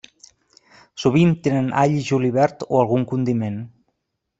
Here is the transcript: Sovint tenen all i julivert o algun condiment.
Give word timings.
Sovint 1.03 1.37
tenen 1.49 1.69
all 1.85 1.95
i 2.01 2.03
julivert 2.11 2.69
o 2.73 2.83
algun 2.85 3.09
condiment. 3.15 3.67